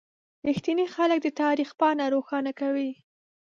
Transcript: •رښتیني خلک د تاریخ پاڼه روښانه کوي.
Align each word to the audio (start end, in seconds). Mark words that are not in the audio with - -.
•رښتیني 0.47 0.85
خلک 0.95 1.19
د 1.23 1.27
تاریخ 1.41 1.69
پاڼه 1.79 2.05
روښانه 2.15 2.51
کوي. 2.59 2.91